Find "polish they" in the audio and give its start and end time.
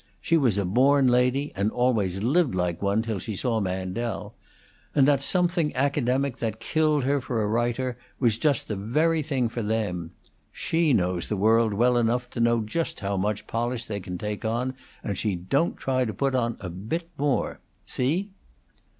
13.45-13.99